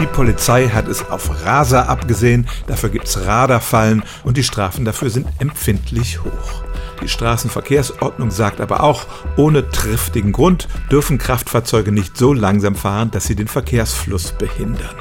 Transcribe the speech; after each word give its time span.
Die 0.00 0.06
Polizei 0.06 0.68
hat 0.68 0.86
es 0.86 1.10
auf 1.10 1.44
Raser 1.44 1.88
abgesehen, 1.88 2.48
dafür 2.68 2.88
gibt's 2.88 3.18
Radarfallen 3.26 4.04
und 4.22 4.36
die 4.36 4.44
Strafen 4.44 4.84
dafür 4.84 5.10
sind 5.10 5.26
empfindlich 5.40 6.22
hoch. 6.22 6.62
Die 7.02 7.08
Straßenverkehrsordnung 7.08 8.30
sagt 8.30 8.60
aber 8.60 8.82
auch, 8.82 9.06
ohne 9.36 9.68
triftigen 9.70 10.32
Grund 10.32 10.68
dürfen 10.90 11.18
Kraftfahrzeuge 11.18 11.90
nicht 11.90 12.16
so 12.16 12.32
langsam 12.32 12.76
fahren, 12.76 13.10
dass 13.10 13.26
sie 13.26 13.34
den 13.34 13.48
Verkehrsfluss 13.48 14.32
behindern. 14.32 14.94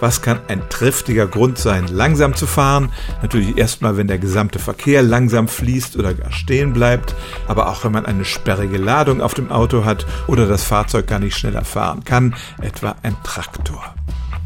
Was 0.00 0.20
kann 0.22 0.40
ein 0.48 0.68
triftiger 0.68 1.26
Grund 1.26 1.58
sein, 1.58 1.86
langsam 1.86 2.34
zu 2.34 2.46
fahren? 2.46 2.90
Natürlich 3.22 3.56
erstmal, 3.56 3.96
wenn 3.96 4.08
der 4.08 4.18
gesamte 4.18 4.58
Verkehr 4.58 5.02
langsam 5.02 5.48
fließt 5.48 5.96
oder 5.96 6.14
gar 6.14 6.32
stehen 6.32 6.72
bleibt, 6.72 7.14
aber 7.48 7.68
auch 7.68 7.84
wenn 7.84 7.92
man 7.92 8.06
eine 8.06 8.24
sperrige 8.24 8.78
Ladung 8.78 9.20
auf 9.20 9.34
dem 9.34 9.50
Auto 9.50 9.84
hat 9.84 10.06
oder 10.26 10.46
das 10.46 10.64
Fahrzeug 10.64 11.06
gar 11.06 11.18
nicht 11.18 11.36
schneller 11.36 11.64
fahren 11.64 12.04
kann, 12.04 12.34
etwa 12.60 12.96
ein 13.02 13.16
Traktor. 13.22 13.94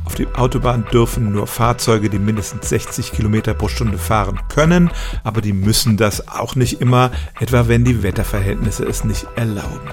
Auf 0.07 0.15
die 0.15 0.29
Autobahn 0.35 0.87
dürfen 0.93 1.33
nur 1.33 1.49
Fahrzeuge, 1.49 2.09
die 2.09 2.21
mindestens 2.21 2.69
60 2.69 3.11
Kilometer 3.13 3.55
pro 3.55 3.67
Stunde 3.67 3.99
fahren 3.99 4.39
können, 4.49 4.91
aber 5.25 5.41
die 5.41 5.53
müssen 5.53 5.97
das 5.97 6.29
auch 6.29 6.55
nicht 6.55 6.81
immer, 6.81 7.11
etwa 7.41 7.67
wenn 7.67 7.85
die 7.85 8.05
Wetterverhältnisse 8.05 8.85
es 8.85 9.05
nicht 9.05 9.27
erlauben. 9.35 9.91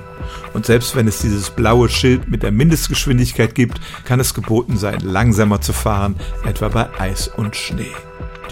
Und 0.54 0.68
selbst 0.68 0.96
wenn 0.96 1.08
es 1.08 1.20
dieses 1.20 1.50
blaue 1.50 1.90
Schild 1.90 2.30
mit 2.30 2.44
der 2.44 2.52
Mindestgeschwindigkeit 2.52 3.56
gibt, 3.56 3.82
kann 4.06 4.20
es 4.20 4.36
geboten 4.36 4.78
sein, 4.78 5.00
langsamer 5.00 5.62
zu 5.62 5.74
fahren, 5.74 6.16
etwa 6.46 6.70
bei 6.70 7.00
Eis 7.00 7.28
und 7.28 7.56
Schnee. 7.56 7.92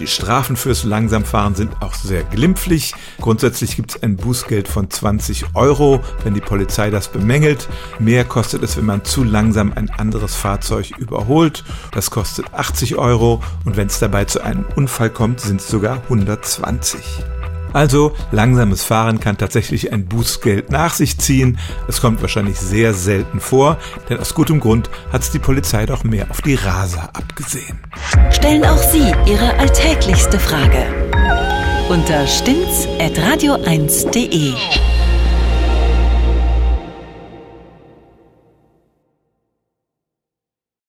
Die 0.02 0.08
Strafen 0.08 0.56
fürs 0.56 0.82
Langsamfahren 0.82 1.54
sind 1.54 1.80
auch 1.80 1.94
sehr 1.94 2.24
glimpflich. 2.24 2.92
Grundsätzlich 3.20 3.76
gibt 3.76 3.92
es 3.92 4.02
ein 4.02 4.16
Bußgeld 4.16 4.66
von 4.66 4.90
20 4.90 5.54
Euro, 5.54 6.00
wenn 6.24 6.34
die 6.34 6.40
Polizei 6.40 6.90
das 6.90 7.06
bemängelt. 7.06 7.68
Mehr 8.00 8.24
kostet 8.24 8.64
es, 8.64 8.76
wenn 8.76 8.84
man 8.84 9.04
zu 9.04 9.22
langsam 9.22 9.72
ein 9.72 9.90
anderes 9.90 10.34
Fahrzeug 10.34 10.90
überholt. 10.98 11.62
Das 11.92 12.10
kostet 12.10 12.52
80 12.52 12.96
Euro 12.96 13.44
und 13.64 13.76
wenn 13.76 13.86
es 13.86 14.00
dabei 14.00 14.24
zu 14.24 14.42
einem 14.42 14.64
Unfall 14.74 15.08
kommt, 15.08 15.40
sind 15.40 15.60
es 15.60 15.68
sogar 15.68 16.02
120. 16.02 16.98
Also 17.72 18.12
langsames 18.30 18.84
Fahren 18.84 19.18
kann 19.20 19.38
tatsächlich 19.38 19.92
ein 19.92 20.06
Bußgeld 20.06 20.70
nach 20.70 20.94
sich 20.94 21.18
ziehen. 21.18 21.58
Es 21.88 22.00
kommt 22.00 22.22
wahrscheinlich 22.22 22.58
sehr 22.58 22.94
selten 22.94 23.40
vor, 23.40 23.78
denn 24.08 24.18
aus 24.18 24.34
gutem 24.34 24.60
Grund 24.60 24.88
hat 25.12 25.22
es 25.22 25.30
die 25.30 25.38
Polizei 25.38 25.86
doch 25.86 26.02
mehr 26.04 26.30
auf 26.30 26.42
die 26.42 26.54
Raser 26.54 27.10
abgesehen. 27.12 27.80
Stellen 28.30 28.64
auch 28.64 28.78
Sie 28.78 29.12
Ihre 29.26 29.58
alltäglichste 29.58 30.38
Frage 30.38 30.86
unter 31.88 32.26
stimmtz.radio1.de. 32.26 34.52